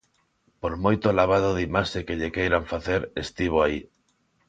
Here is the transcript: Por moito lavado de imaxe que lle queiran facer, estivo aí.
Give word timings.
Por 0.61 0.73
moito 0.83 1.07
lavado 1.19 1.49
de 1.53 1.61
imaxe 1.69 1.99
que 2.07 2.17
lle 2.19 2.33
queiran 2.35 2.63
facer, 2.73 3.01
estivo 3.25 3.57
aí. 3.61 3.79